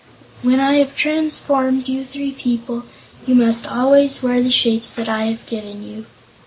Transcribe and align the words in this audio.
When 0.41 0.59
I 0.59 0.77
have 0.77 0.95
transformed 0.95 1.87
you 1.87 2.03
three 2.03 2.31
people, 2.31 2.85
you 3.27 3.35
must 3.35 3.67
always 3.71 4.23
wear 4.23 4.41
the 4.41 4.49
shapes 4.49 4.91
that 4.95 5.07
I 5.07 5.25
have 5.25 5.45
given 5.45 5.83
you." 5.83 6.07